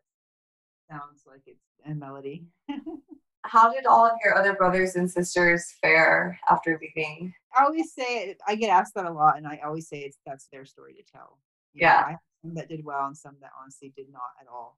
[0.90, 2.46] sounds like it's a melody.
[3.48, 7.34] how did all of your other brothers and sisters fare after leaving?
[7.58, 10.48] I always say I get asked that a lot, and I always say it's that's
[10.52, 11.40] their story to tell.
[11.74, 14.78] You yeah, know, some that did well, and some that honestly did not at all.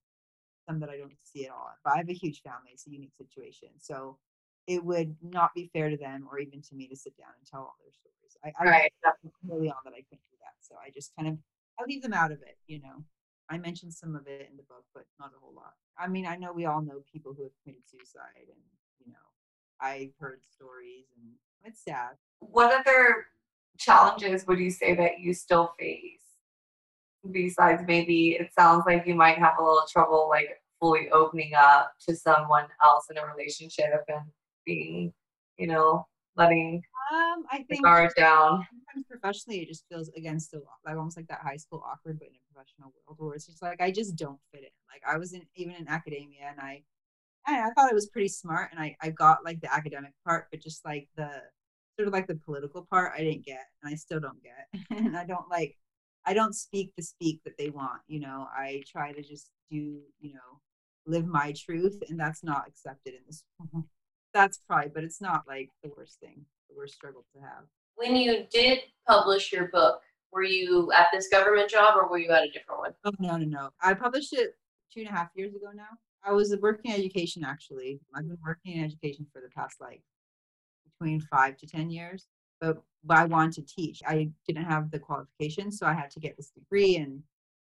[0.67, 1.69] Some that I don't see at all.
[1.83, 3.69] But I have a huge family; it's a unique situation.
[3.77, 4.17] So
[4.67, 7.47] it would not be fair to them or even to me to sit down and
[7.47, 8.37] tell all their stories.
[8.45, 8.91] I, I right.
[9.51, 10.53] early on that I couldn't do that.
[10.61, 11.37] So I just kind of
[11.79, 13.03] I leave them out of it, you know.
[13.49, 15.73] I mentioned some of it in the book, but not a whole lot.
[15.97, 18.59] I mean, I know we all know people who have committed suicide and
[19.05, 19.17] you know,
[19.81, 21.31] I've heard stories and
[21.63, 22.11] it's sad.
[22.39, 23.25] What other
[23.77, 26.21] challenges would you say that you still face?
[27.31, 31.91] Besides maybe it sounds like you might have a little trouble like fully opening up
[32.07, 34.25] to someone else in a relationship and
[34.65, 35.13] being,
[35.57, 36.07] you know,
[36.39, 38.65] letting Um, I think guard down.
[38.69, 42.27] sometimes professionally it just feels against the like almost like that high school awkward but
[42.27, 44.69] in a professional world where it's just like I just don't fit in.
[44.93, 46.83] Like I was in even in academia and I
[47.47, 50.47] I, I thought it was pretty smart and I, I got like the academic part,
[50.51, 51.29] but just like the
[51.97, 54.67] sort of like the political part I didn't get and I still don't get.
[54.97, 55.75] and I don't like
[56.25, 58.47] I don't speak the speak that they want, you know.
[58.55, 60.59] I try to just do, you know,
[61.07, 63.43] live my truth and that's not accepted in this
[64.33, 67.63] that's probably but it's not like the worst thing, the worst struggle to have.
[67.95, 72.31] When you did publish your book, were you at this government job or were you
[72.31, 72.93] at a different one?
[73.05, 73.69] Oh no, no, no.
[73.81, 74.55] I published it
[74.93, 75.97] two and a half years ago now.
[76.23, 77.99] I was working in education actually.
[78.15, 80.01] I've been working in education for the past like
[80.85, 82.27] between five to ten years.
[82.61, 84.01] But but I wanted to teach.
[84.05, 87.23] I didn't have the qualifications, so I had to get this degree and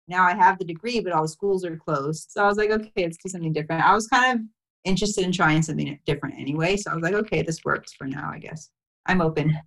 [0.07, 2.31] now I have the degree, but all the schools are closed.
[2.31, 3.83] So I was like, okay, let's do something different.
[3.83, 4.45] I was kind of
[4.85, 6.77] interested in trying something different anyway.
[6.77, 8.69] So I was like, okay, this works for now, I guess.
[9.05, 9.57] I'm open.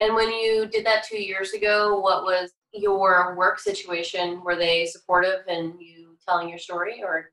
[0.00, 4.42] And when you did that two years ago, what was your work situation?
[4.42, 7.30] Were they supportive in you telling your story or?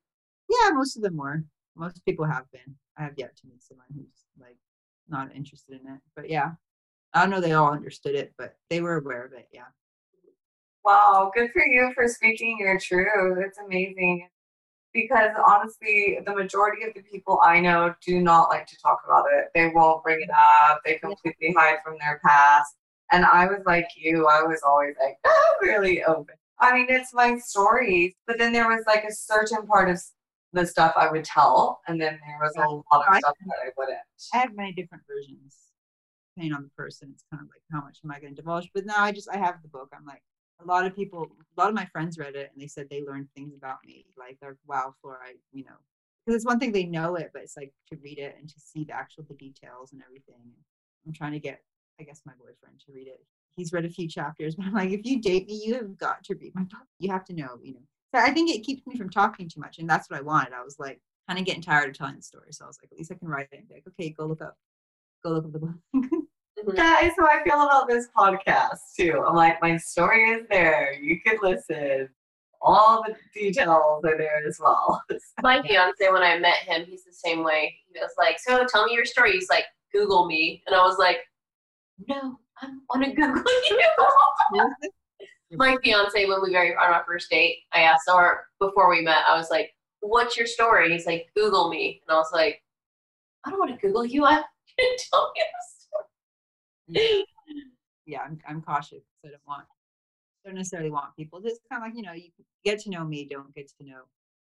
[0.50, 1.44] Yeah, most of them were.
[1.76, 2.76] Most people have been.
[2.98, 4.58] I have yet to meet someone who's like
[5.08, 6.00] not interested in it.
[6.16, 6.52] But yeah,
[7.14, 9.48] I don't know they all understood it, but they were aware of it.
[9.52, 9.64] Yeah.
[10.84, 13.38] Wow, good for you for speaking your truth.
[13.46, 14.28] It's amazing.
[14.94, 19.26] Because honestly, the majority of the people I know do not like to talk about
[19.32, 19.50] it.
[19.54, 20.82] They won't bring it up.
[20.84, 22.76] They completely hide from their past.
[23.12, 25.18] And I was like you, I was always like,
[25.62, 26.36] really open.
[26.60, 28.16] I mean, it's my story.
[28.28, 30.02] but then there was like a certain part of
[30.52, 33.70] the stuff I would tell, and then there was a lot of stuff that I
[33.78, 34.00] wouldn't.
[34.34, 35.56] I have many different versions
[36.36, 37.10] depending on the person.
[37.14, 38.70] It's kind of like how much am I going to divulge?
[38.74, 39.90] But now I just I have the book.
[39.94, 40.24] I'm like
[40.62, 43.04] a lot of people, a lot of my friends read it and they said they
[43.04, 44.06] learned things about me.
[44.18, 45.78] Like they're wow, fluoride, you know,
[46.26, 48.60] because it's one thing they know it, but it's like to read it and to
[48.60, 50.52] see the actual the details and everything.
[51.06, 51.62] I'm trying to get,
[52.00, 53.24] I guess, my boyfriend to read it.
[53.56, 56.24] He's read a few chapters, but I'm like, if you date me, you have got
[56.26, 56.88] to read my book.
[57.00, 57.82] You have to know, you know.
[58.14, 60.54] So I think it keeps me from talking too much, and that's what I wanted.
[60.54, 62.92] I was like kind of getting tired of telling the story, so I was like,
[62.92, 64.58] at least I can write it and be like, okay, go look up,
[65.24, 65.76] go look up the book.
[66.60, 66.76] Mm-hmm.
[66.76, 69.24] That is how I feel about this podcast too.
[69.26, 70.94] I'm like, my story is there.
[70.94, 72.10] You can listen.
[72.62, 75.02] All the details are there as well.
[75.42, 77.74] My fiance, when I met him, he's the same way.
[77.94, 80.98] He was like, "So tell me your story." He's like, "Google me," and I was
[80.98, 81.20] like,
[82.10, 84.78] "No, I don't want to Google you."
[85.58, 89.24] my fiance, when we were on our first date, I asked, or before we met,
[89.30, 92.62] I was like, "What's your story?" And he's like, "Google me," and I was like,
[93.46, 94.26] "I don't want to Google you.
[94.26, 95.79] I can tell me the story."
[98.06, 99.04] yeah, I'm, I'm cautious.
[99.22, 99.66] 'cause I don't want,
[100.46, 101.42] don't necessarily want people.
[101.42, 102.32] Just kind of like you know, you
[102.66, 104.02] get to know me, don't get to know.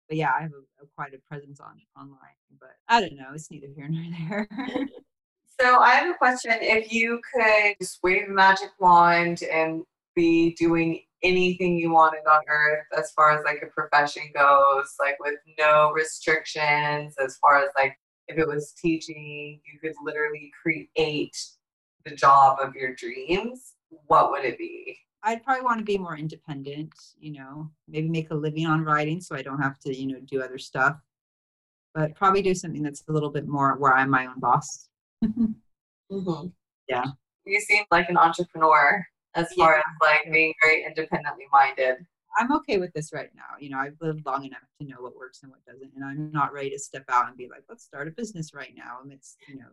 [0.09, 2.19] But yeah, I have a, a quite a presence on online.
[2.61, 3.33] But I don't know.
[3.35, 4.49] It's neither here nor there.
[5.61, 6.53] So I have a question.
[6.61, 12.41] If you could just wave a magic wand and be doing anything you wanted on
[12.49, 17.71] earth as far as like a profession goes, like with no restrictions, as far as
[17.77, 21.37] like if it was teaching, you could literally create
[22.07, 23.75] the job of your dreams,
[24.07, 24.97] what would it be?
[25.23, 26.95] I'd probably want to be more independent.
[27.19, 30.21] You know, maybe make a living on writing, so I don't have to you know
[30.21, 30.97] do other stuff.
[31.95, 34.89] But probably do something that's a little bit more where I'm my own boss.
[36.13, 36.49] Mm-hmm.
[36.89, 37.05] Yeah.
[37.45, 39.65] You seem like an entrepreneur as Yeah.
[39.65, 41.97] far as like being very independently minded.
[42.39, 43.59] I'm okay with this right now.
[43.59, 46.31] You know, I've lived long enough to know what works and what doesn't, and I'm
[46.31, 49.13] not ready to step out and be like, let's start a business right now And
[49.13, 49.67] it's, you know,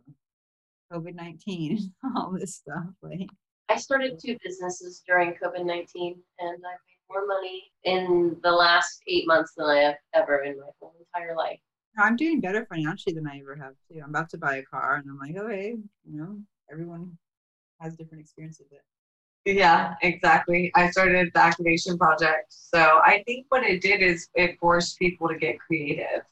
[0.92, 2.86] COVID nineteen and all this stuff.
[3.02, 3.28] Like,
[3.68, 9.02] I started two businesses during COVID 19 and I've made more money in the last
[9.08, 11.58] eight months than I have ever in my whole entire life.
[11.98, 14.00] I'm doing better financially than I ever have too.
[14.02, 16.38] I'm about to buy a car, and I'm like, okay, you know,
[16.70, 17.16] everyone
[17.80, 18.82] has different experience with it.
[19.56, 20.72] Yeah, exactly.
[20.74, 22.46] I started the activation project.
[22.48, 26.22] So I think what it did is it forced people to get creative.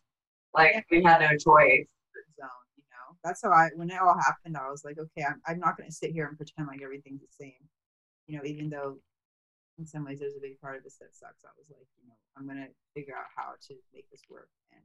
[0.55, 1.87] Like we had no choice.
[3.25, 3.43] Zone, you know.
[3.43, 3.71] That's how I.
[3.77, 6.27] When it all happened, I was like, okay, I'm, I'm not going to sit here
[6.27, 7.69] and pretend like everything's the same.
[8.27, 8.99] You know, even though
[9.79, 11.45] in some ways there's a big part of this that sucks.
[11.45, 14.49] I was like, you know, I'm going to figure out how to make this work,
[14.73, 14.83] and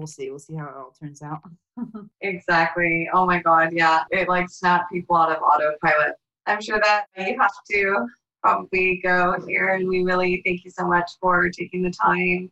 [0.00, 0.30] we'll see.
[0.30, 1.40] We'll see how it all turns out.
[2.20, 3.08] Exactly.
[3.12, 3.70] Oh my God.
[3.72, 4.04] Yeah.
[4.10, 6.14] It like snapped people out of autopilot.
[6.46, 8.06] I'm sure that you have to
[8.42, 9.70] probably go here.
[9.74, 12.50] And we really thank you so much for taking the time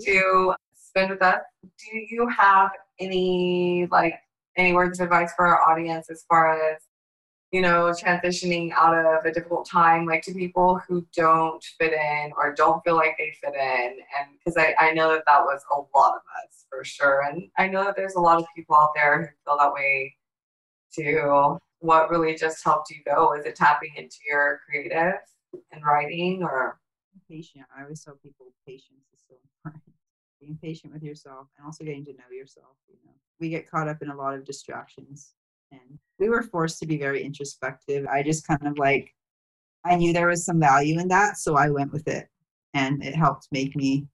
[0.00, 0.54] to
[1.06, 1.40] with us.
[1.62, 4.14] Do you have any like
[4.56, 6.82] any words of advice for our audience as far as
[7.50, 12.30] you know, transitioning out of a difficult time, like to people who don't fit in
[12.36, 13.96] or don't feel like they fit in.
[14.18, 17.22] And because I, I know that that was a lot of us for sure.
[17.22, 20.14] And I know that there's a lot of people out there who feel that way
[20.94, 21.58] too.
[21.78, 23.32] What really just helped you go?
[23.32, 25.14] Is it tapping into your creative
[25.72, 26.78] and writing or?
[27.28, 27.66] Patient.
[27.76, 29.34] I always tell people patience is so
[29.66, 29.97] important.
[30.40, 32.76] Being patient with yourself and also getting to know yourself.
[32.88, 35.34] You know, we get caught up in a lot of distractions
[35.72, 38.06] and we were forced to be very introspective.
[38.06, 39.14] I just kind of like,
[39.84, 42.28] I knew there was some value in that, so I went with it.
[42.74, 44.06] And it helped make me,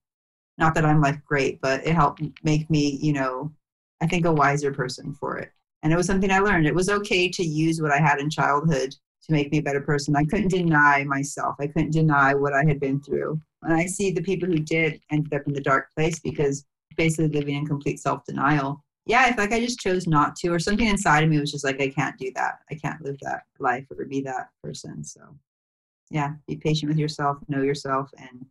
[0.59, 3.53] not that I'm like great, but it helped make me, you know,
[4.01, 5.53] I think a wiser person for it.
[5.83, 6.67] And it was something I learned.
[6.67, 8.95] It was okay to use what I had in childhood
[9.27, 10.17] to make me a better person.
[10.17, 13.41] I couldn't deny myself, I couldn't deny what I had been through.
[13.63, 16.65] And I see the people who did ended up in the dark place because
[16.97, 20.49] basically living in complete self denial yeah, I feel like I just chose not to,
[20.49, 22.61] or something inside of me was just like, I can't do that.
[22.71, 25.05] I can't live that life or be that person.
[25.05, 25.21] So,
[26.11, 28.47] yeah, be patient with yourself, know yourself, and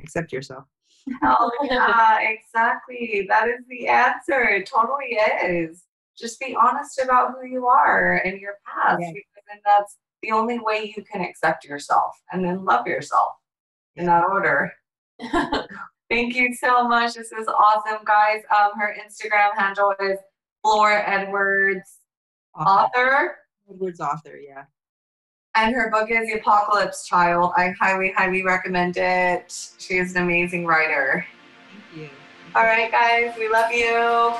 [0.00, 0.64] accept yourself.
[1.22, 3.26] Oh, yeah, exactly.
[3.28, 4.40] That is the answer.
[4.44, 5.84] It totally is.
[6.18, 9.10] Just be honest about who you are and your past, yeah.
[9.12, 13.34] because then that's the only way you can accept yourself and then love yourself
[13.96, 14.72] in that order.
[16.10, 17.14] Thank you so much.
[17.14, 18.42] This is awesome, guys.
[18.56, 20.18] Um, her Instagram handle is
[20.62, 21.98] Flor Edwards
[22.58, 23.36] author.
[23.70, 24.64] Edwards author, yeah.
[25.56, 27.52] And her book is The Apocalypse Child.
[27.56, 29.72] I highly, highly recommend it.
[29.78, 31.24] She is an amazing writer.
[31.92, 32.10] Thank you.
[32.54, 33.34] All right, guys.
[33.38, 34.34] We love you.